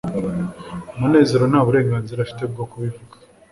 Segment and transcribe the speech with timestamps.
[0.99, 3.15] munezero nta burenganzira afite bwo kubivuga